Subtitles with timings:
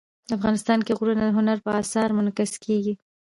[0.35, 2.93] افغانستان کې غرونه د هنر په اثار کې منعکس کېږي.